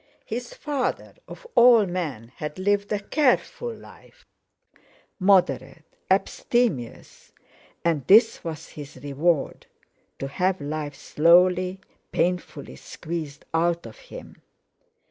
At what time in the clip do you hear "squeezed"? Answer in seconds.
12.77-13.45